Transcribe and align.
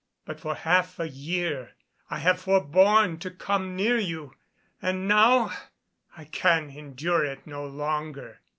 But 0.25 0.39
for 0.39 0.55
half 0.55 0.99
a 0.99 1.07
year 1.07 1.73
I 2.09 2.17
have 2.17 2.41
forborne 2.41 3.19
to 3.19 3.29
come 3.29 3.75
near 3.75 3.99
you, 3.99 4.33
and 4.81 5.07
now 5.07 5.51
I 6.17 6.25
can 6.25 6.71
endure 6.71 7.23
it 7.23 7.45
no 7.45 7.67
longer." 7.67 8.39